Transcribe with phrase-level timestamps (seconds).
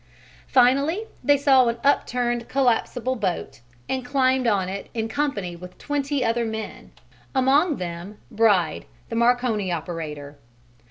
[0.47, 6.25] Finally they saw an upturned collapsible boat and climbed on it in company with twenty
[6.25, 6.91] other men,
[7.35, 10.39] among them Bride the Marconi operator.